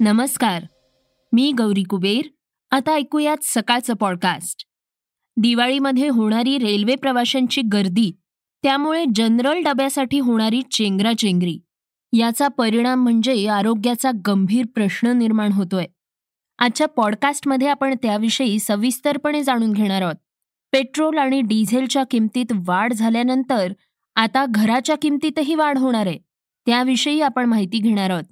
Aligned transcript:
नमस्कार. 0.00 0.66
मी 1.32 1.52
गौरी 1.52 1.82
कुबेर. 1.82 2.28
आता 2.70 2.94
ऐकूयात 2.94 3.36
सकाळचं 3.42 3.94
पॉडकास्ट 3.94 4.66
दिवाळीमध्ये 5.36 6.08
होणारी 6.08 6.58
रेल्वे 6.58 6.94
प्रवाशांची 6.94 7.62
गर्दी 7.62 8.12
त्यामुळे 8.62 9.04
जनरल 9.14 9.62
डब्यासाठी 9.62 10.18
होणारी 10.18 10.62
चेंगराचेंगरी 10.62 11.58
याचा 12.12 12.48
परिणाम 12.48 13.02
म्हणजे 13.02 13.46
आरोग्याचा 13.46 14.10
गंभीर 14.26 14.66
प्रश्न 14.74 15.08
निर्माण 15.08 15.52
होतोय. 15.52 15.86
आजच्या 16.58 16.88
पॉडकास्टमध्ये 16.88 17.68
आपण 17.68 17.94
त्याविषयी 18.02 18.58
सविस्तरपणे 18.58 19.42
जाणून 19.42 19.72
घेणार 19.72 20.02
आहोत. 20.02 20.16
पेट्रोल 20.72 21.18
आणि 21.18 21.40
डिझेलच्या 21.40 22.04
किमतीत 22.04 22.46
वाढ 22.66 22.92
झाल्यानंतर 22.92 23.72
आता 24.16 24.44
घराच्या 24.48 24.96
किमतीतही 24.96 25.54
वाढ 25.54 25.78
होणार 25.78 26.06
आहे. 26.06 26.18
त्याविषयी 26.66 27.20
आपण 27.20 27.44
माहिती 27.44 27.78
घेणार 27.78 28.10
आहोत. 28.10 28.24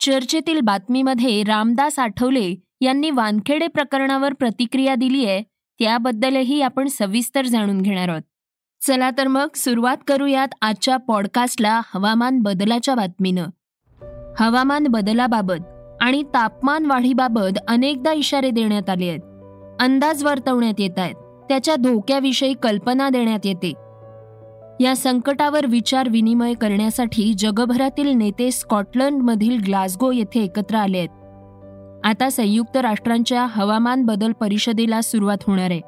चर्चेतील 0.00 0.60
बातमीमध्ये 0.60 1.42
रामदास 1.42 1.98
आठवले 1.98 2.54
यांनी 2.80 3.10
वानखेडे 3.10 3.66
प्रकरणावर 3.66 4.32
प्रतिक्रिया 4.32 4.94
दिली 4.94 5.26
आहे. 5.26 5.42
त्याबद्दलही 5.78 6.62
आपण 6.62 6.88
सविस्तर 6.88 7.46
जाणून 7.46 7.80
घेणार 7.80 8.08
आहोत. 8.08 8.22
चला 8.86 9.10
तर 9.10 9.26
मग 9.26 9.48
सुरुवात 9.54 9.96
करूयात 10.06 10.48
आजच्या 10.62 10.96
पॉडकास्टला 10.96 11.80
हवामान 11.94 12.38
बदलाच्या 12.38 12.94
बातमीनं. 12.94 13.46
हवामान 14.38 14.86
बदलाबाबत 14.86 15.64
आणि 16.00 16.22
तापमान 16.22 16.86
वाढीबाबत 16.86 17.58
अनेकदा 17.68 18.12
इशारे 18.12 18.50
देण्यात 18.50 18.90
आले 18.90 19.08
आहेत. 19.08 19.20
अंदाज 19.80 20.24
वर्तवण्यात 20.24 20.74
येत 20.78 20.98
आहेत. 20.98 21.14
त्याच्या 21.48 21.76
धोक्याविषयी 21.76 22.54
कल्पना 22.54 23.08
देण्यात 23.08 23.46
येते. 23.46 23.72
या 24.80 24.96
संकटावर 24.96 25.66
विचार 25.66 26.08
विनिमय 26.08 26.54
करण्यासाठी 26.54 27.34
जगभरातील 27.38 28.08
नेते 28.08 28.50
स्कॉटलंडमधील 28.50 29.62
ग्लासगो 29.66 30.12
येथे 30.12 30.42
एकत्र 30.44 30.74
आले 30.74 30.98
आहेत. 30.98 31.08
आता 32.04 32.30
संयुक्त 32.30 32.76
राष्ट्रांच्या 32.76 33.46
हवामान 33.46 34.04
बदल 34.04 34.32
परिषदेला 34.32 35.00
सुरुवात 35.00 35.38
होणार 35.46 35.70
आहे. 35.70 35.80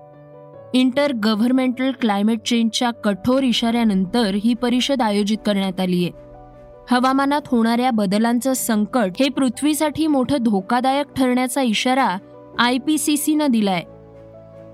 इंटर 0.75 1.13
गव्हर्नमेंटल 1.13 1.91
क्लायमेट 2.01 2.41
चेंजच्या 2.47 2.91
कठोर 2.91 3.43
इशाऱ्यानंतर 3.43 4.35
ही 4.45 4.55
परिषद 4.55 5.03
आयोजित 5.03 5.39
करण्यात 5.47 5.81
आली 5.81 6.05
आहे. 6.05 6.11
हवामानात 6.91 7.43
होणाऱ्या 7.47 7.91
बदलांचं 7.91 8.53
संकट 8.53 9.11
हे 9.21 9.29
पृथ्वीसाठी 9.29 10.07
मोठं 10.07 10.37
धोकादायक 10.41 11.07
ठरण्याचा 11.17 11.63
इशारा 11.63 12.17
आय 12.59 12.79
पी 12.87 12.99
सी 12.99 13.17
सीनं 13.17 13.47
दिलाय. 13.47 13.83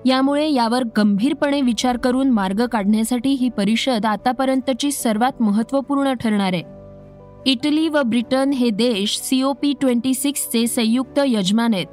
यामुळे 0.07 0.53
यावर 0.53 0.83
गंभीरपणे 0.99 1.61
विचार 1.61 1.97
करून 1.97 2.31
मार्ग 2.31 2.67
काढण्यासाठी 2.67 3.31
ही 3.31 3.49
परिषद 3.49 4.07
आतापर्यंतची 4.07 4.93
सर्वात 4.93 5.43
महत्त्वपूर्ण 5.43 6.12
ठरणार 6.12 6.53
आहे. 6.53 6.62
इटली 7.47 7.89
व 7.89 8.03
ब्रिटन 8.03 8.51
हे 8.51 8.71
देश 8.71 9.21
सीओपी 9.23 9.73
ट्वेंटी 9.81 10.15
सिक्सचे 10.15 10.67
संयुक्त 10.67 11.21
यजमान 11.27 11.75
आहेत. 11.75 11.87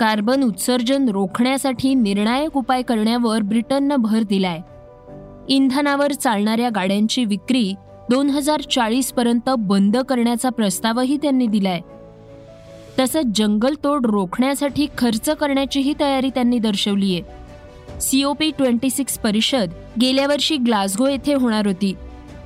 कार्बन 0.00 0.42
उत्सर्जन 0.42 1.08
रोखण्यासाठी 1.08 1.94
निर्णायक 1.94 2.56
उपाय 2.56 2.82
करण्यावर 2.82 3.42
ब्रिटननं 3.42 3.96
भर 3.96 4.22
दिलाय. 4.22 4.58
इंधनावर 5.48 6.12
चालणाऱ्या 6.12 6.68
गाड्यांची 6.74 7.24
विक्री 7.24 7.74
दोन 8.10 8.30
हजार 8.30 8.60
चाळीसपर्यंत 8.60 9.50
बंद 9.58 9.96
करण्याचा 9.96 10.48
प्रस्तावही 10.48 11.16
त्यांनी 11.16 11.46
दिलाय. 11.46 11.80
तसंच 12.98 13.26
जंगलतोड 13.34 14.06
रोखण्यासाठी 14.06 14.86
खर्च 14.98 15.30
करण्याचीही 15.30 15.94
तयारी 16.00 16.30
त्यांनी 16.30 16.58
दर्शवली 16.58 17.14
आहे. 17.14 17.44
सीओपी 18.00 18.50
ट्वेंटी 18.50 18.90
सिक्स 18.90 19.18
परिषद 19.18 19.70
गेल्या 20.00 20.26
वर्षी 20.26 20.56
ग्लासगो 20.56 21.08
येथे 21.08 21.34
होणार 21.34 21.66
होती. 21.66 21.94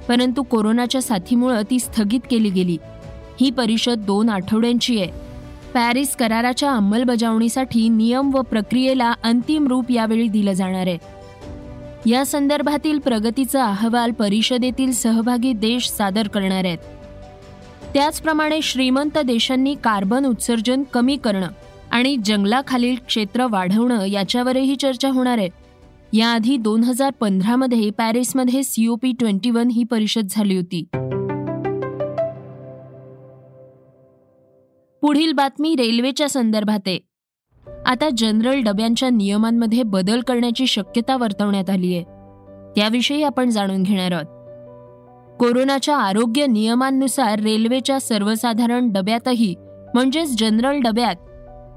परंतु 0.09 0.43
कोरोनाच्या 0.43 1.03
साथीमुळं 1.03 1.63
ती 1.63 1.79
स्थगित 1.79 2.21
केली 2.31 2.51
गेली. 2.51 2.77
ही 3.41 3.51
परिषद 3.51 3.99
दोन 3.99 4.29
आठवड्यांची 4.29 5.01
आहे. 5.01 5.11
पॅरिस 5.75 6.17
कराराच्या 6.17 6.73
अंमलबजावणीसाठी 6.73 7.89
नियम 7.89 8.35
व 8.35 8.41
प्रक्रियेला 8.41 9.15
अंतिम 9.23 9.67
रूप 9.67 9.91
यावेळी 9.91 10.29
दिलं 10.29 10.53
जाणार 10.53 10.87
आहे. 10.87 10.99
या 12.07 12.27
संदर्भातील 12.27 12.99
प्रगतीचा 12.99 13.65
अहवाल 13.65 14.11
परिषदेतील 14.11 14.93
सहभागी 14.93 15.53
देश 15.53 15.89
सादर 15.89 16.29
करणार 16.29 16.65
आहेत. 16.65 16.79
त्याचप्रमाणे 17.95 18.63
श्रीमंत 18.63 19.19
देशांनी 19.19 19.75
कार्बन 19.75 20.27
उत्सर्जन 20.27 20.83
कमी 20.83 21.17
करणं 21.17 21.49
आणि 21.91 22.17
जंगलाखालील 22.25 22.97
क्षेत्र 23.07 23.47
वाढवणं 23.51 24.05
याच्यावरही 24.05 24.77
चर्चा 24.77 25.09
होणार 25.09 25.39
आहे. 25.39 25.49
याआधी 26.13 26.57
दोन 26.57 26.85
हजार 26.85 27.11
पंधरामध्ये 27.21 27.91
पॅरिसमध्ये 27.91 28.63
सीओपी 28.63 29.13
ट्वेंटी 29.13 29.51
वन 29.51 29.69
ही 29.69 29.85
परिषद 29.85 30.27
झाली 30.31 30.57
होती. 30.57 30.85
पुढील 35.03 35.33
बातमी 35.33 35.77
रेल्वेच्या 35.79 36.29
संदर्भात 36.29 36.81
आहे. 36.87 36.99
आता 37.87 38.09
जनरल 38.17 38.61
डब्यांच्या 38.61 39.11
नियमांमध्ये 39.11 39.83
बदल 39.83 40.21
करण्याची 40.21 40.67
शक्यता 40.67 41.17
वर्तवण्यात 41.17 41.71
आली 41.71 41.95
आहे 41.95 42.05
त्याविषयी 42.77 43.23
आपण 43.23 43.51
जाणून 43.51 43.83
घेणार 43.83 44.13
आहोत. 44.13 44.38
कोरोनाच्या 45.39 45.97
आरोग्य 45.97 46.47
नियमांनुसार 46.47 47.39
रेल्वेच्या 47.39 48.01
सर्वसाधारण 48.01 48.89
डब्यातही 48.93 49.55
म्हणजेच 49.95 50.41
जनरल 50.41 50.81
डब्यात 50.81 51.15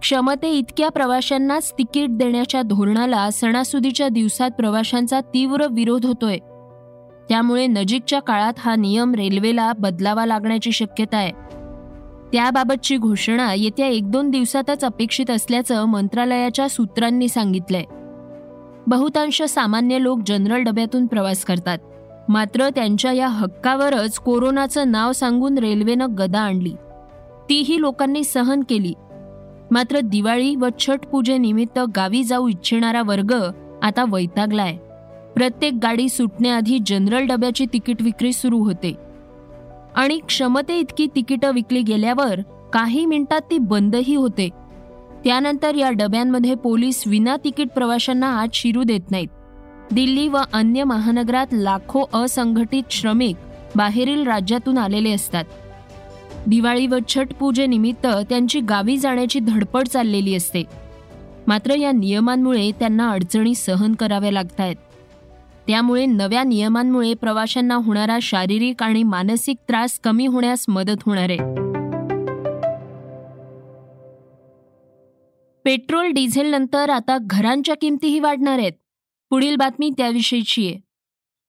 क्षमते 0.02 0.50
इतक्या 0.50 0.90
प्रवाशांनाच 0.90 1.72
तिकीट 1.72 2.18
देण्याच्या 2.18 2.62
धोरणाला 2.62 3.30
सणासुदीच्या 3.30 4.10
दिवसात 4.10 4.52
प्रवाशांचा 4.52 5.20
तीव्र 5.20 5.66
विरोध 5.72 6.06
होतोय. 6.06 6.38
त्यामुळे 7.30 7.68
नजीकच्या 7.68 8.20
काळात 8.20 8.54
हा 8.58 8.76
नियम 8.76 9.14
रेल्वेला 9.14 9.72
बदलावा 9.80 10.26
लागण्याची 10.26 10.72
शक्यता 10.72 11.18
आहे. 11.18 11.32
त्याबाबतची 12.34 12.98
घोषणा 12.98 13.54
येत्या 13.54 13.88
एक 13.88 14.12
दोन 14.12 14.30
दिवसातच 14.30 14.84
अपेक्षित 14.86 15.32
असल्याचं 15.32 15.86
मंत्रालयाच्या 15.86 16.70
सूत्रांनी 16.70 17.28
सांगितलंय. 17.28 17.84
बहुतांश 18.88 19.44
सामान्य 19.44 19.98
लोक 20.02 20.20
जनरल 20.26 20.64
डब्यातून 20.64 21.08
प्रवास 21.08 21.46
करतात. 21.46 21.78
मात्र 22.32 22.70
त्यांच्या 22.70 23.12
या 23.12 23.28
हक्कावरच 23.28 24.20
कोरोनाचं 24.20 24.92
नाव 24.92 25.12
सांगून 25.12 25.58
रेल्वेनं 25.58 26.06
गदा 26.18 26.40
आणली. 26.40 26.74
तीही 27.50 27.82
लोकांनी 27.82 28.24
सहन 28.24 28.62
केली. 28.70 28.94
मात्र 29.72 30.00
दिवाळी 30.00 30.56
व 30.56 30.68
छठ 30.80 31.06
पूजेनिमित्त 31.08 31.80
गावी 31.96 32.24
जाऊ 32.24 32.48
इच्छिणारा 32.48 33.02
वर्ग 33.02 33.36
आता 33.84 34.06
वैतागलाय. 34.12 34.78
प्रत्येक 35.36 35.74
गाडी 35.84 36.10
सुटण्याआधी 36.10 36.80
जनरल 36.86 37.26
डब्याची 37.26 37.66
तिकीट 37.74 38.02
विक्री 38.02 38.34
सुरू 38.34 38.58
होते. 38.58 38.96
आणि 39.96 40.20
क्षमते 40.28 40.80
इतकी 40.80 41.08
तिकीटं 41.16 41.52
विकली 41.52 41.82
गेल्यावर 41.82 42.40
काही 42.74 43.06
मिनिटात 43.06 43.42
ती 43.42 43.58
बंदही 43.58 44.16
होते. 44.16 44.50
त्यानंतर 45.24 45.76
या 45.76 45.92
डब्यांमध्ये 45.92 46.56
पोलीस 46.56 47.04
विना 47.08 47.36
तिकीट 47.44 47.70
प्रवाशांना 47.70 48.40
आत 48.40 48.48
शिरू 48.54 48.84
देत 48.84 49.12
नाहीत. 49.12 49.28
दिल्ली 49.92 50.28
व 50.28 50.38
अन्य 50.54 50.84
महानगरात 50.84 51.48
लाखो 51.54 52.04
असंघटित 52.14 52.84
श्रमिक 52.92 53.36
बाहेरील 53.76 54.28
राज्यातून 54.28 54.78
आलेले 54.78 55.12
असतात. 55.12 55.44
दिवाळी 56.48 56.88
व 56.88 56.98
छठ 57.10 57.34
पूजेनिमित्त 57.40 58.08
त्यांची 58.30 58.60
गावी 58.60 58.98
जाण्याची 58.98 59.40
धडपड 59.40 59.88
चाललेली 59.88 60.36
असते. 60.36 60.64
मात्र 61.48 61.76
या 61.76 61.92
नियमांमुळे 61.92 62.72
त्यांना 62.72 63.10
अडचणी 63.10 63.56
सहन 63.56 63.94
कराव्या 63.94 64.32
लागत 64.32 64.60
आहेत 64.60 64.76
त्यामुळे 65.68 66.06
नव्या 66.06 66.44
नियमांमुळे 66.44 67.14
प्रवाशांना 67.14 67.76
होणारा 67.76 68.18
शारीरिक 68.22 68.84
आणि 68.84 69.04
मानसिक 69.04 69.58
त्रास 69.70 70.00
कमी 70.00 70.26
होण्यास 70.26 70.66
मदत 70.68 71.04
होणार 71.06 71.30
आहे. 71.30 71.38
पेट्रोल 75.66 76.12
डिझेल 76.12 76.48
नंतर 76.48 76.90
आता 76.90 77.18
घरांच्या 77.22 77.76
किमतीही 77.76 78.20
वाढणार 78.20 78.60
आहेत. 78.60 78.74
पुढील 79.32 79.56
बातमी 79.56 79.90
त्याविषयीची 79.98 80.68
आहे. 80.68 80.82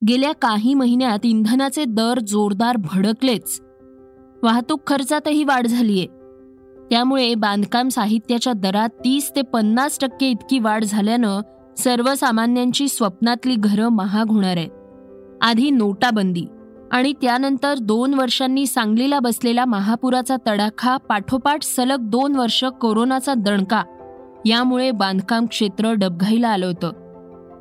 गेल्या 0.08 0.32
काही 0.32 0.74
महिन्यात 0.74 1.18
इंधनाचे 1.24 1.84
दर 1.84 2.18
जोरदार 2.18 2.76
भडकलेच. 2.76 3.60
वाहतूक 4.42 4.86
खर्चातही 4.86 5.44
वाढ 5.44 5.66
झालीय. 5.66 6.06
त्यामुळे 6.90 7.34
बांधकाम 7.34 7.88
साहित्याच्या 7.88 8.52
दरात 8.52 8.88
तीस 8.88 9.32
ते 9.36 9.42
पन्नास 9.42 9.98
टक्के 10.00 10.26
इतकी 10.26 10.58
वाढ 10.58 10.84
झाल्यानं 10.84 11.40
सर्वसामान्यांची 11.78 12.88
स्वप्नातली 12.88 13.54
घरं 13.54 13.88
महाग 13.88 14.30
होणार 14.30 14.56
आहेत. 14.56 14.70
आधी 15.42 15.70
नोटाबंदी 15.70 16.46
आणि 16.92 17.12
त्यानंतर 17.12 17.74
दोन 17.74 18.14
वर्षांनी 18.14 18.66
सांगलीला 18.66 19.20
बसलेला 19.20 19.64
महापुराचा 19.64 20.36
तडाखा 20.46 20.96
पाठोपाठ 20.96 21.62
सलग 21.62 21.98
दोन 22.00 22.36
वर्ष 22.36 22.64
कोरोनाचा 22.64 23.34
दणका. 23.34 23.82
यामुळे 24.46 24.90
बांधकाम 24.90 25.46
क्षेत्र 25.46 25.92
डबघाईला 25.92 26.48
आलं 26.48 26.66
होतं. 26.66 27.01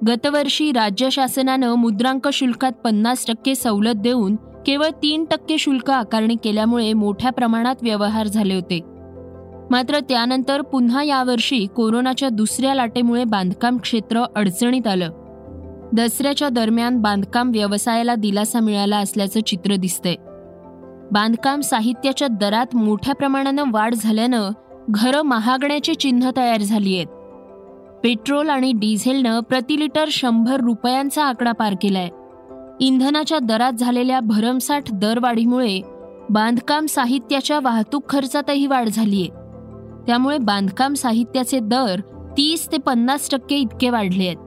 गतवर्षी 0.08 0.72
राज्य 0.72 1.10
शासनानं 1.12 1.76
मुद्रांक 1.76 2.30
शुल्कात 2.34 2.72
पन्नास 2.72 3.26
टक्के 3.28 3.56
सवलत 3.56 3.96
देऊन 3.96 4.36
केवळ 4.36 4.88
तीन 5.04 5.26
टक्के 5.26 5.58
शुल्क 5.58 5.92
आकारणी 5.92 6.36
केल्यामुळे 6.44 6.94
मोठ्या 6.94 7.32
प्रमाणात 7.32 7.76
व्यवहार 7.82 8.28
झाले 8.28 8.56
होते. 8.56 8.80
मात्र 9.72 10.00
त्यानंतर 10.00 10.62
पुन्हा 10.62 11.04
यावर्षी 11.04 11.68
कोरोनाच्या 11.76 12.30
दुसऱ्या 12.30 12.76
लाटेमुळे 12.76 13.24
बांधकाम 13.24 13.78
क्षेत्र 13.78 14.24
अडचणीत 14.36 14.88
आलं. 14.88 15.10
दसऱ्याच्या 15.94 16.50
दरम्यान 16.50 17.02
बांधकाम 17.02 17.50
व्यवसायाला 17.50 18.16
दिलासा 18.16 18.60
मिळाला 18.60 18.98
असल्याचं 18.98 19.40
चित्र 19.40 19.76
दिसतंय. 19.76 20.16
बांधकाम 21.12 21.62
साहित्याच्या 21.62 22.28
दरात 22.28 22.76
मोठ्या 22.76 23.16
प्रमाणानं 23.16 23.64
वाढ 23.72 23.94
झाल्यानं 23.94 24.50
घरं 24.90 25.22
महागण्याची 25.22 25.96
चिन्ह 25.96 26.32
तयार 26.38 26.62
झाली 26.62 26.96
आहेत. 26.96 27.08
पेट्रोल 28.04 28.50
आणि 28.50 28.72
डिझेलनं 28.72 29.40
प्रति 29.40 29.80
लिटर 29.80 30.06
शंभर 30.12 30.60
रुपयांचा 30.60 31.24
आकडा 31.24 31.52
पार 31.52 31.76
केलाय. 31.82 32.10
इंधनाच्या 32.80 33.40
दरात 33.40 33.74
झालेल्या 33.74 34.20
भरमसाठ 34.20 34.84
दरवाढीमुळे 34.92 35.82
बांधकाम 36.30 36.86
साहित्याच्या 36.86 37.60
वाहतूक 37.64 38.10
खर्चातही 38.10 38.68
वाढ 38.68 38.90
झालीय. 38.90 39.26
त्यामुळे 40.08 40.38
बांधकाम 40.38 40.94
साहित्याचे 40.94 41.60
दर 41.60 42.00
तीस 42.38 42.72
ते 42.72 42.78
पन्नास 42.78 43.30
टक्के 43.32 43.56
इतके 43.56 43.90
वाढले 43.90 44.28
आहेत. 44.28 44.38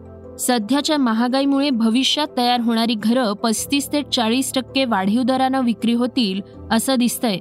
सध्याच्या 0.40 0.98
महागाईमुळे 0.98 1.70
भविष्यात 1.70 2.26
तयार 2.36 2.60
होणारी 2.60 2.94
घरं 2.94 3.32
पस्तीस 3.32 3.92
ते 3.92 4.02
चाळीस 4.12 4.52
टक्के 4.54 4.84
वाढीव 4.84 5.22
दरानं 5.22 5.64
विक्री 5.64 5.92
होतील 5.92 6.40
असं 6.70 6.94
दिसतंय. 6.98 7.38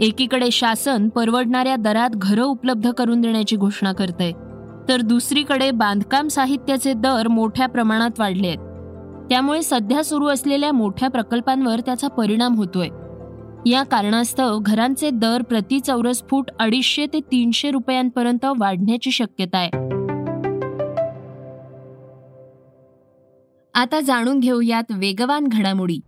एकीकडे 0.00 0.50
शासन 0.50 1.08
परवडणाऱ्या 1.08 1.76
दरात 1.76 2.10
घरं 2.10 2.44
उपलब्ध 2.44 2.90
करून 2.90 3.20
देण्याची 3.20 3.56
घोषणा 3.56 3.92
करतंय. 3.92 4.32
तर 4.88 5.00
दुसरीकडे 5.00 5.70
बांधकाम 5.70 6.28
साहित्याचे 6.28 6.92
दर 6.92 7.28
मोठ्या 7.28 7.66
प्रमाणात 7.66 8.10
वाढले 8.18 8.46
आहेत 8.46 8.58
त्यामुळे 9.30 9.62
सध्या 9.62 10.04
सुरू 10.04 10.26
असलेल्या 10.26 10.72
मोठ्या 10.72 11.08
प्रकल्पांवर 11.08 11.80
त्याचा 11.80 12.08
परिणाम 12.08 12.54
होतोय. 12.54 12.88
या 13.70 13.82
कारणास्तव 13.82 14.58
घरांचे 14.58 15.10
दर 15.10 15.42
प्रति 15.42 15.80
चौरस 15.80 16.22
फूट 16.30 16.50
अडीचशे 16.60 17.06
ते 17.06 17.20
तीनशे 17.20 17.70
रुपयांपर्यंत 17.70 18.44
वाढण्याची 18.58 19.10
शक्यता 19.10 19.58
आहे. 19.58 19.70
आता 23.74 24.00
जाणून 24.00 24.40
घेऊयात 24.40 24.84
वेगवान 24.90 25.46
घडामोडी. 25.46 25.98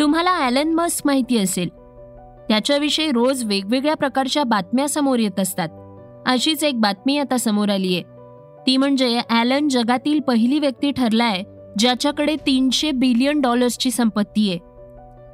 तुम्हाला 0.00 0.30
ॲलन 0.30 0.74
मस्क 0.74 1.02
माहिती 1.04 1.38
असेल. 1.38 1.68
त्याच्याविषयी 2.48 3.12
रोज 3.12 3.44
वेगवेगळ्या 3.44 3.94
प्रकारच्या 3.94 4.44
बातम्या 4.44 4.88
समोर 4.88 5.18
येत 5.18 5.40
असतात. 5.40 5.68
अशीच 6.26 6.64
एक 6.64 6.80
बातमी 6.80 7.18
आता 7.18 7.36
समोर 7.36 7.68
आली 7.68 7.94
आहे 7.94 8.11
ती 8.66 8.76
म्हणजे 8.76 9.20
ॲलन 9.30 9.68
जगातील 9.68 10.20
पहिली 10.20 10.58
व्यक्ती 10.58 10.90
ठरलाय 10.90 11.42
ज्याच्याकडे 11.78 12.36
तीनशे 12.36 12.90
बिलियन 12.90 13.40
डॉलर्सची 13.40 13.90
संपत्ती 13.90 14.50
आहे. 14.50 14.58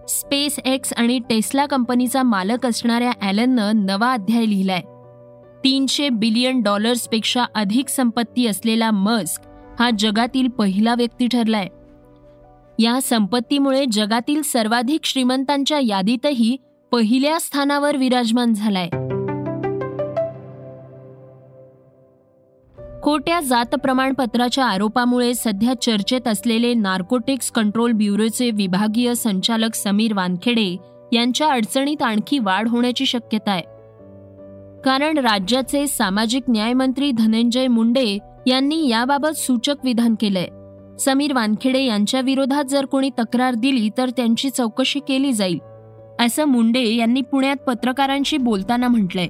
स्पेस 0.08 0.58
एक्स 0.64 0.92
आणि 0.92 1.18
टेस्ला 1.18 1.66
कंपनीचा 1.66 2.22
मालक 2.22 2.66
असणाऱ्या 2.66 3.12
ॲलननं 3.20 3.86
नवा 3.86 4.12
अध्याय 4.12 4.46
लिहिलाय. 4.46 4.80
तीनशे 5.64 6.08
बिलियन 6.08 6.62
डॉलर्सपेक्षा 6.62 7.44
अधिक 7.54 7.88
संपत्ती 7.88 8.46
असलेला 8.46 8.90
मस्क 8.90 9.42
हा 9.78 9.90
जगातील 9.98 10.48
पहिला 10.48 10.94
व्यक्ती 10.94 11.26
ठरलाय. 11.26 11.68
या 12.78 12.98
संपत्तीमुळे 13.02 13.84
जगातील 13.92 14.42
सर्वाधिक 14.42 15.00
श्रीमंतांच्या 15.04 15.80
यादीतही 15.82 16.56
पहिल्या 16.92 17.40
स्थानावर 17.40 17.96
विराजमान 17.96 18.54
झालाय. 18.54 18.88
खोट्या 23.08 23.40
जात 23.40 23.74
प्रमाणपत्राच्या 23.74 24.64
आरोपामुळे 24.64 25.34
सध्या 25.34 25.74
चर्चेत 25.82 26.28
असलेले 26.28 26.74
नार्कोटिक्स 26.74 27.50
कंट्रोल 27.50 27.92
ब्युरोचे 27.92 28.50
विभागीय 28.50 29.14
संचालक 29.14 29.74
समीर 29.74 30.14
वानखेडे 30.14 30.76
यांच्या 31.12 31.48
अडचणीत 31.48 32.02
आणखी 32.02 32.38
वाढ 32.38 32.68
होण्याची 32.68 33.06
शक्यता 33.06 33.50
आहे. 33.50 33.62
कारण 34.84 35.18
राज्याचे 35.18 35.86
सामाजिक 35.86 36.42
न्यायमंत्री 36.48 37.10
धनंजय 37.12 37.66
मुंडे 37.66 38.18
यांनी 38.46 38.88
याबाबत 38.88 39.36
सूचक 39.36 39.74
विधान 39.84 40.14
केलंय. 40.20 40.48
समीर 40.98 41.32
वानखेडे 41.32 41.82
यांच्या 41.82 42.20
विरोधात 42.20 42.64
जर 42.64 42.84
कोणी 42.84 43.10
तक्रार 43.18 43.54
दिली 43.54 43.90
तर 43.98 44.10
त्यांची 44.10 44.50
चौकशी 44.50 45.00
केली 45.00 45.32
जाईल 45.32 45.58
असं 46.20 46.44
मुंडे 46.44 46.94
यांनी 46.94 47.20
पुण्यात 47.20 47.56
पत्रकारांशी 47.56 48.36
बोलताना 48.36 48.88
म्हटलंय. 48.88 49.26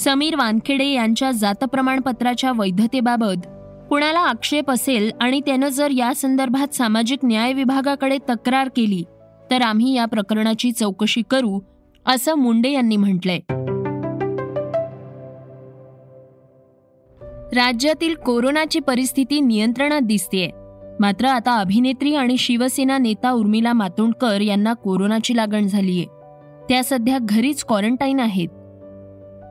समीर 0.00 0.36
वानखेडे 0.36 0.86
यांच्या 0.86 1.30
जात 1.30 1.64
प्रमाणपत्राच्या 1.64 2.52
वैधतेबाबत. 2.56 3.46
कुणाला 3.88 4.18
आक्षेप 4.18 4.70
असेल 4.70 5.10
आणि 5.20 5.40
त्यानं 5.40 5.68
जर 5.68 5.90
या 5.90 6.14
संदर्भात 6.14 6.74
सामाजिक 6.74 7.18
न्याय 7.22 7.52
विभागाकडे 7.52 8.18
तक्रार 8.30 8.68
केली 8.76 9.02
तर 9.50 9.62
आम्ही 9.62 9.96
या 9.96 10.04
प्रकरणाची 10.04 10.72
चौकशी 10.72 11.22
करू 11.30 11.60
असं 12.06 12.34
मुंडे 12.34 12.70
यांनी 12.70 12.96
म्हटलंय. 12.96 13.38
राज्यातील 17.54 18.14
कोरोनाची 18.14 18.80
परिस्थिती 18.80 19.40
नियंत्रणात 19.40 20.00
दिसतेय. 20.00 20.48
मात्र 21.00 21.24
आता 21.24 21.58
अभिनेत्री 21.58 22.14
आणि 22.14 22.36
शिवसेना 22.36 22.98
नेता 22.98 23.30
उर्मिला 23.30 23.72
मातोंडकर 23.72 24.40
यांना 24.40 24.72
कोरोनाची 24.72 25.36
लागण 25.36 25.66
झालीय. 25.66 26.04
त्या 26.68 26.84
सध्या 26.84 27.18
घरीच 27.20 27.64
क्वारंटाईन 27.64 28.20
आहेत. 28.20 28.48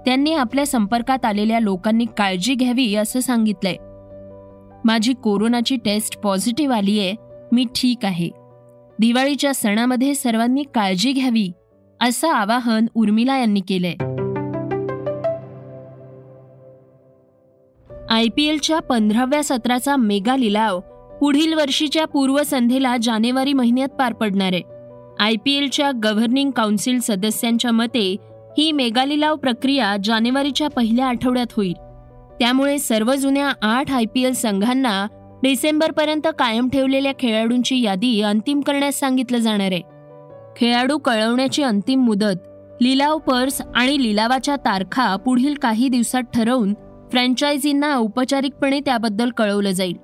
त्यांनी 0.05 0.33
आपल्या 0.33 0.65
संपर्कात 0.65 1.25
आलेल्या 1.25 1.59
लोकांनी 1.59 2.05
काळजी 2.17 2.55
घ्यावी 2.55 2.95
असं 2.95 3.19
सांगितलंय. 3.19 3.75
माझी 4.85 5.13
कोरोनाची 5.13 5.75
टेस्ट 5.75 6.19
पॉझिटिव्ह 6.19 6.75
आलीये 6.75 7.13
मी 7.51 7.65
ठीक 7.75 8.05
आहे. 8.05 8.29
दिवाळीच्या 8.99 9.53
सणामध्ये 9.53 10.15
सर्वांनी 10.15 10.63
काळजी 10.63 11.11
घ्यावी 11.11 11.51
असं 12.01 12.29
आवाहन 12.29 12.85
उर्मिला 12.95 13.37
यांनी 13.37 13.59
केलंय. 13.59 13.93
आय 18.09 18.25
पी 18.35 18.45
एलच्या 18.45 18.79
पंधराव्या 18.79 19.43
सत्राचा 19.43 19.95
मेगा 19.95 20.37
लिलाव 20.37 20.79
पुढील 21.21 21.53
वर्षीच्या 21.53 22.05
पूर्वसंध्येला 22.05 22.95
जानेवारी 23.01 23.53
महिन्यात 23.53 23.89
पार 23.89 24.13
पडणार 24.13 24.53
आहे. 24.53 24.61
आय 25.19 25.33
पी 25.45 25.53
एलच्या 25.53 25.91
गव्हर्निंग 26.03 26.51
काउन्सिल 26.51 26.99
सदस्यांच्या 26.99 27.71
मते 27.71 28.15
ही 28.59 28.71
मेगालिलाव 28.71 29.35
प्रक्रिया 29.35 29.95
जानेवारीच्या 30.03 30.67
पहिल्या 30.69 31.05
आठवड्यात 31.07 31.53
होईल. 31.57 31.73
त्यामुळे 32.39 32.79
सर्व 32.79 33.13
जुन्या 33.15 33.51
आठ 33.61 33.91
आय 33.91 34.05
पी 34.05 34.21
एल 34.21 34.33
संघांना 34.33 35.07
डिसेंबरपर्यंत 35.43 36.27
कायम 36.39 36.69
ठेवलेल्या 36.69 37.11
खेळाडूंची 37.19 37.81
यादी 37.81 38.21
अंतिम 38.21 38.61
करण्यास 38.61 38.99
सांगितलं 38.99 39.37
जाणार 39.37 39.71
आहे. 39.71 39.81
खेळाडू 40.57 40.97
कळवण्याची 40.97 41.63
अंतिम 41.63 41.99
मुदत 41.99 42.81
लिलाव 42.81 43.17
पर्स 43.17 43.61
आणि 43.75 44.03
लिलावाच्या 44.03 44.55
तारखा 44.55 45.15
पुढील 45.15 45.53
काही 45.53 45.89
दिवसात 45.89 46.23
ठरवून 46.33 46.73
फ्रँचायझींना 47.11 47.95
औपचारिकपणे 47.95 48.79
त्याबद्दल 48.79 49.29
कळवलं 49.29 49.71
जाईल 49.71 49.97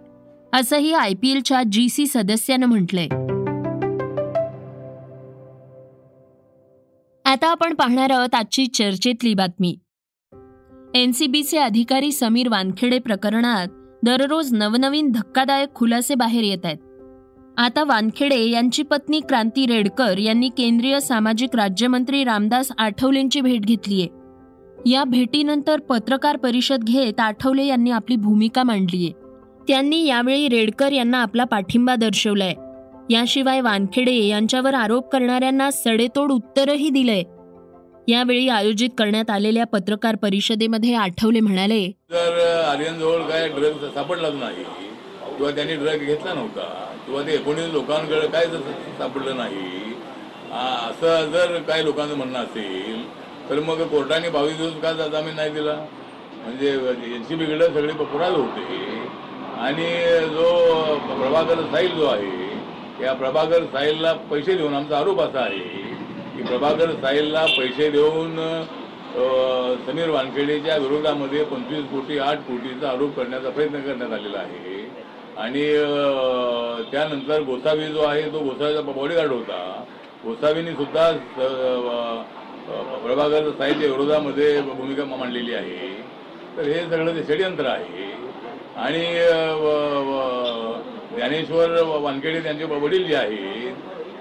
असंही 0.54 0.94
आय 0.94 1.14
पी 1.14 1.32
एलच्या 1.32 1.62
जी 1.72 1.90
सी 1.90 2.08
सदस्यानं 2.08 2.66
म्हटलंय. 2.66 3.08
आता 7.36 7.48
आपण 7.48 7.74
पाहणार 7.74 8.12
आहोत 8.12 8.36
आजची 8.36 8.66
चर्चेतली 8.66 9.34
बातमी. 9.34 9.78
एनसीबीचे 10.96 11.58
अधिकारी 11.58 12.12
समीर 12.12 12.50
वानखेडे 12.50 13.00
प्रकरणात 13.00 13.68
दररोज 14.04 14.54
नवनवीन 14.54 15.12
धक्कादायक 15.12 15.74
खुलासे 15.76 16.16
बाहेर 16.16 16.44
येत 16.44 16.66
आहेत. 16.66 16.78
आता 17.58 17.84
वानखेडे 17.84 18.50
यांची 18.50 18.84
पत्नी 18.84 19.20
क्रांती 19.20 19.66
रेडकर 19.66 20.18
यांनी 20.18 20.50
केंद्रीय 20.50 21.00
सामाजिक 21.00 21.56
राज्यमंत्री 21.56 22.24
रामदास 22.24 22.72
आठवलेंची 22.78 23.42
भेट 23.42 23.62
घेतलीय 23.62 24.06
या 24.92 25.04
भेटीनंतर 25.04 25.80
पत्रकार 25.80 26.38
परिषद 26.38 26.84
घेत 26.84 27.20
आठवले 27.20 27.66
यांनी 27.66 27.92
आपली 27.92 28.16
भूमिका 28.16 28.64
मांडलीय 28.64 29.10
त्यांनी 29.68 30.06
यावेळी 30.06 30.50
रेडकर 30.50 30.92
यांना 30.92 31.18
आपला 31.18 31.44
पाठिंबा 31.44 31.96
दर्शवलाय. 31.96 32.54
याशिवाय 33.10 33.62
वानखेडे 33.62 34.14
यांच्यावर 34.18 34.74
आरोप 34.74 35.10
करणाऱ्यांना 35.12 35.70
सडेतोड 35.74 36.32
उत्तरही 36.32 36.90
दिलंय. 36.90 37.24
यावेळी 38.08 38.48
आयोजित 38.50 38.90
करण्यात 38.98 39.30
आलेल्या 39.30 39.66
पत्रकार 39.66 40.16
परिषदेमध्ये 40.16 40.94
आठवले 40.96 41.40
म्हणाले 41.40 41.80
जर 42.12 42.40
आर्यनजवळ 42.64 43.22
काय 43.30 43.48
ड्रग 43.50 43.86
सापडलाच 43.94 44.34
नाही 44.34 44.64
किंवा 45.38 45.52
त्यांनी 45.52 45.76
ड्रग 45.76 46.04
घेतला 46.06 46.34
नव्हता 46.34 46.68
किंवा 47.06 47.22
ते 47.22 47.34
एकोणीस 47.34 47.72
लोकांकडे 47.74 48.28
काय 48.28 48.46
सापडलं 49.00 49.38
नाही 49.38 49.94
असं 50.54 51.32
जर 51.32 51.58
काय 51.68 51.84
लोकांचं 51.84 52.18
म्हणणं 52.18 52.40
असेल 52.40 53.04
तर 53.50 53.60
मग 53.60 53.82
कोर्टाने 53.88 54.30
बावीस 54.30 54.58
दिवस 54.58 54.74
का 54.84 54.92
जामीन 55.08 55.36
नाही 55.36 55.50
दिला? 55.50 55.74
म्हणजे 56.46 56.70
एन 57.16 57.24
सी 57.24 57.36
सगळे 57.36 57.94
पुरावे 57.96 58.36
होते 58.36 59.04
आणि 59.60 59.90
जो 60.30 60.50
प्रभाकर 61.10 61.62
साहिल 61.66 61.98
जो 61.98 62.06
आहे 62.06 62.45
या 63.02 63.14
प्रभाकर 63.14 63.64
साहिलला 63.72 64.14
पैसे 64.32 64.54
देऊन 64.58 64.74
आमचा 64.74 64.98
आरोप 64.98 65.20
असा 65.22 65.40
आहे 65.40 65.60
की 66.36 66.44
प्रभाकर 66.44 66.92
साहिलला 67.02 67.46
पैसे 67.58 67.90
देऊन 67.92 68.36
समीर 69.86 70.10
वानखेडेच्या 70.10 70.76
विरोधामध्ये 70.78 71.44
पंचवीस 71.46 71.86
कोटी 71.92 72.18
आठ 72.20 72.38
कोटीचा 72.48 72.90
आरोप 72.90 73.16
करण्याचा 73.16 73.50
प्रयत्न 73.50 73.80
करण्यात 73.82 74.14
आलेला 74.14 74.38
आहे. 74.38 74.84
आणि 75.38 75.64
त्यानंतर 76.92 77.42
गोसावी 77.42 77.88
जो 77.94 78.02
आहे 78.08 78.22
तो 78.34 78.40
गोसावीचा 78.40 78.82
बॉडीगार्ड 78.82 79.32
होता. 79.32 79.84
गोसावींनी 80.26 80.72
सुद्धा 80.72 81.12
प्रभाकर 83.04 83.50
साहिलच्या 83.58 83.90
विरोधामध्ये 83.90 84.62
भूमिका 84.62 85.06
मांडलेली 85.06 85.54
आहे. 85.54 85.90
तर 86.58 86.64
हे 86.64 86.80
सगळं 86.90 87.16
ते 87.16 87.24
षडयंत्र 87.24 87.66
आहे. 87.66 88.14
आणि 88.86 89.06
ज्ञानेश्वर 91.16 91.82
वानखेडे 92.04 92.40
त्यांचे 92.40 92.64
वडील 92.66 93.06
जे 93.08 93.16
आहेत 93.16 93.74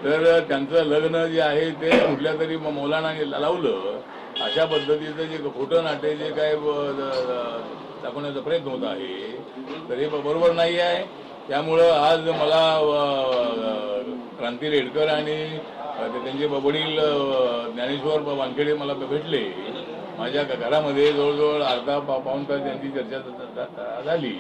तर 0.05 0.39
त्यांचं 0.49 0.85
लग्न 0.85 1.25
जे 1.27 1.41
आहे 1.41 1.71
ते 1.81 1.91
कुठल्या 1.99 2.33
तरी 2.41 2.57
मौलानाने 2.57 3.31
लावलं 3.31 4.01
अशा 4.45 4.65
पद्धतीचं 4.65 5.23
जे 5.23 5.39
खोटं 5.57 5.85
नाटे 5.85 6.15
जे 6.17 6.31
काय 6.37 6.55
दाखवण्याचा 8.03 8.41
प्रयत्न 8.41 8.69
होत 8.69 8.85
आहे 8.87 9.89
तर 9.89 9.99
हे 9.99 10.09
बरोबर 10.09 10.53
नाही 10.53 10.79
आहे. 10.81 11.05
त्यामुळं 11.49 11.91
आज 11.93 12.29
मला 12.31 12.63
क्रांती 14.39 14.71
रेडकर 14.71 15.09
आणि 15.09 15.37
त्यांचे 16.25 16.47
वडील 16.47 16.99
ज्ञानेश्वर 17.75 18.21
वानखेडे 18.39 18.75
मला 18.75 18.95
भेटले. 19.01 19.43
माझ्या 20.19 20.43
घरामध्ये 20.43 21.13
जवळजवळ 21.13 21.63
अर्धा 21.63 21.99
पाऊन 22.09 22.45
तास 22.49 22.61
त्यांची 22.65 22.89
चर्चा 22.91 24.03
झाली. 24.05 24.35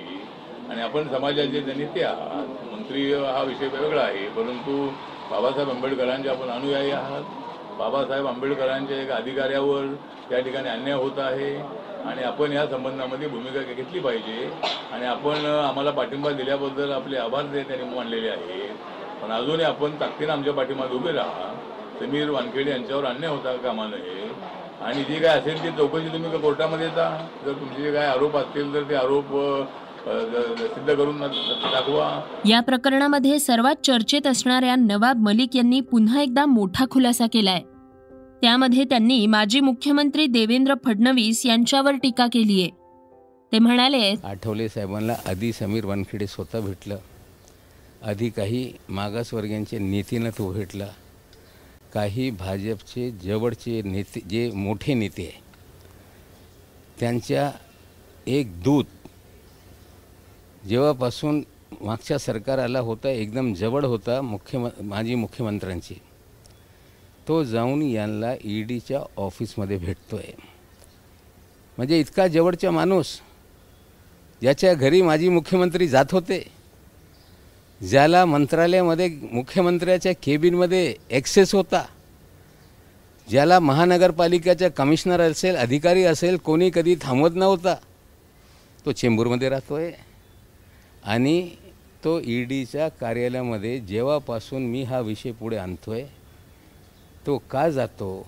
आणि 0.69 0.81
आपण 0.81 1.09
समाजाचे 1.09 1.61
त्यांनी 1.65 1.85
ते 1.95 2.03
आहात 2.03 2.65
मंत्री 2.65 3.13
हा 3.15 3.43
विषय 3.43 3.69
वेगळा 3.69 4.03
आहे. 4.03 4.29
परंतु 4.29 4.77
बाबासाहेब 5.31 5.71
आंबेडकरांचे 5.71 6.29
आपण 6.29 6.51
अनुयायी 6.51 6.91
आहात. 6.91 7.25
बाबासाहेब 7.79 8.27
आंबेडकरांच्या 8.27 9.01
एका 9.03 9.15
अधिकाऱ्यावर 9.17 9.87
त्या 10.31 10.41
ठिकाणी 10.41 10.69
अन्याय 10.69 10.95
होत 10.95 11.19
आहे. 11.19 11.55
आणि 12.05 12.23
आपण 12.23 12.53
या 12.53 12.67
संबंधामध्ये 12.67 13.29
भूमिका 13.29 13.61
घेतली 13.63 14.01
पाहिजे. 14.01 14.51
आणि 14.93 15.07
आपण 15.07 15.45
आम्हाला 15.47 15.91
पाठिंबा 15.91 16.31
दिल्याबद्दल 16.33 16.93
आपले 16.93 17.17
आभार 17.19 17.47
त्यांनी 17.53 17.85
मानलेले 17.95 18.29
आहेत 18.29 18.77
पण 19.23 19.31
अजूनही 19.33 19.65
आपण 19.65 19.95
ताकदीनं 20.01 20.33
आमच्या 20.33 20.53
पाठिंबात 20.53 20.91
उभे 20.93 21.13
राहा. 21.13 21.53
समीर 22.01 22.31
वानखेडे 22.31 22.71
यांच्यावर 22.71 23.05
अन्याय 23.05 23.31
होता 23.31 23.55
कामा 23.57 23.87
नये? 23.87 24.29
आणि 24.81 25.03
जी 25.05 25.19
काय 25.21 25.39
असेल 25.39 25.63
ती 25.63 25.71
चौकशी 25.77 26.09
तुम्ही 26.13 26.41
कोर्टामध्ये 26.41 26.87
येता 26.87 27.09
जर 27.45 27.53
तुमचे 27.53 27.83
जे 27.83 27.93
काय 27.93 28.07
आरोप 28.07 28.37
असतील 28.37 28.73
तर 28.75 28.89
ते 28.89 28.95
आरोप 28.95 29.33
सिद्ध 30.07 30.95
करून 30.95 31.21
दाखवा 31.21 32.09
या 32.49 32.61
प्रकरणामध्ये 32.61 33.39
सर्वात 33.39 33.77
चर्चेत 33.85 34.27
असणाऱ्या 34.27 34.75
नवाब 34.77 35.19
मलिक 35.19 35.57
यांनी 35.57 35.81
पुन्हा 35.81 36.23
एकदा 36.23 36.45
मोठा 36.47 36.85
खुलासा 36.91 37.27
केलाय. 37.27 37.61
त्यामध्ये 38.43 38.85
त्यांनी 38.85 39.27
माजी 39.27 39.61
मुख्यमंत्री 39.61 40.27
देवेंद्र 40.27 40.75
फडणवीस 40.85 41.45
यांच्यावर 41.47 41.95
टीका 41.95 42.27
केली 42.27 42.61
आहे. 42.63 42.71
ते 43.53 43.59
म्हणाले 43.59 44.15
आठवले 44.25 44.69
साहेबांना 44.69 45.13
आधी 45.27 45.53
समीर 45.53 45.85
वानखेडे 45.85 46.27
स्वतः 46.27 46.61
भेटलं. 46.61 46.97
आधी 48.07 48.29
काही 48.31 48.73
मागासवर्गीयांचे 48.89 49.79
नेतीनं 49.79 50.31
तो 50.31 50.53
भेटला 50.53 50.87
काही 51.95 52.31
भाजपचे 52.31 53.11
जवळचे 53.11 53.81
नेते 53.83 54.21
जे 54.21 54.51
मोठे 54.55 54.95
नेते 54.95 55.23
आहे 55.23 55.43
त्यांच्या 57.01 57.51
एक 58.27 58.61
दूत 58.63 58.85
जेव्हापासून 60.65 61.43
मागच्या 61.83 62.19
सरकार 62.19 62.59
आला 62.59 62.81
होता 62.81 63.11
एकदम 63.11 63.53
जवळ 63.55 63.85
होता 63.85 64.21
मुख्यम 64.21 64.67
माजी 64.83 65.15
मुख्यमंत्र्यांची 65.15 65.95
तो 67.29 67.43
जाऊन 67.45 67.83
यांना 67.83 68.33
ई 68.45 68.63
डीच्या 68.63 69.01
ऑफिसमध्ये 69.17 69.77
भेटतो 69.77 70.17
आहे 70.17 70.33
म्हणजे 71.79 71.99
इतका 72.01 72.27
जवळचा 72.27 72.71
माणूस 72.71 73.19
ज्याच्या 74.43 74.73
घरी 74.75 75.01
माजी 75.03 75.29
मुख्यमंत्री 75.29 75.89
जात 75.89 76.13
होते 76.13 76.43
ज्याला 77.81 78.25
मंत्रालयामध्ये 78.25 79.09
मुख्यमंत्र्याच्या 79.33 80.13
केबिनमध्ये 80.23 80.95
ॲक्सेस 81.11 81.55
होता 81.55 81.85
ज्याला 83.29 83.59
महानगरपालिकेचा 83.59 84.69
कमिशनर 84.69 85.21
असेल 85.21 85.57
अधिकारी 85.57 86.05
असेल 86.05 86.37
कोणी 86.37 86.71
कधी 86.71 86.95
थांबवत 87.03 87.37
नव्हता 87.37 87.75
तो 88.87 88.93
चेंबूरमध्ये 88.93 89.49
राहतो 89.49 89.75
आहे 89.75 89.93
आणि 91.05 91.51
तो 92.05 92.19
ई 92.21 92.43
डीच्या 92.45 92.89
कार्यालयामध्ये 92.89 93.79
जेव्हापासून 93.81 94.67
मी 94.67 94.83
हा 94.83 95.01
विषय 95.01 95.33
पुढे 95.33 95.57
आणतो 95.57 95.93
आहे 95.93 96.05
तो 97.27 97.37
का 97.51 97.69
जातो 97.69 98.27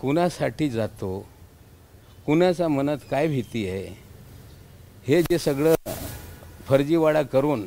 कुणासाठी 0.00 0.68
जातो 0.70 1.18
कुणाच्या 2.26 2.68
मनात 2.68 2.98
काय 3.10 3.26
भीती 3.28 3.68
आहे 3.68 3.94
हे 5.06 5.22
जे 5.22 5.38
सगळं 5.38 5.74
फर्जीवाडा 6.66 7.22
करून 7.22 7.66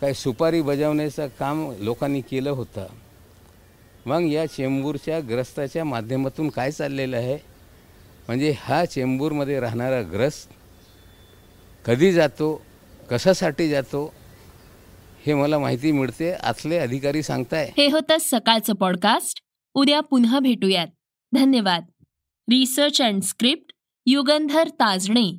काय 0.00 0.12
सुपारी 0.12 0.60
बजावण्याचं 0.62 1.28
काम 1.38 1.70
लोकांनी 1.78 2.20
केलं 2.20 2.50
होतं 2.50 2.86
मग 4.06 4.22
या 4.22 4.46
चेंबूरच्या 4.46 5.20
ग्रस्ताच्या 5.20 5.84
माध्यमातून 5.84 6.48
काय 6.48 6.70
चाललेलं 6.70 7.16
आहे? 7.16 7.36
म्हणजे 8.28 8.54
हा 8.58 8.84
चेंबूरमध्ये 8.84 9.58
राहणारा 9.60 10.00
ग्रस्त 10.02 10.48
कधी 11.84 12.12
जातो 12.12 12.66
कशासाठी 13.10 13.68
जातो 13.68 14.14
हे 15.26 15.34
मला 15.34 15.58
माहिती 15.58 15.92
मिळते 15.92 16.32
आतले 16.32 16.78
अधिकारी 16.78 17.22
सांगताय. 17.22 17.70
हे 17.76 17.90
होतं 17.90 18.16
सकाळचं 18.20 18.74
पॉडकास्ट 18.74 19.40
उद्या 19.74 20.00
पुन्हा 20.00 20.38
भेटूयात. 20.38 20.86
धन्यवाद. 21.34 21.84
Research 22.50 23.02
and 23.02 23.22
script 23.22 23.72
Yugandhar 24.06 24.68
Tajane. 24.68 25.38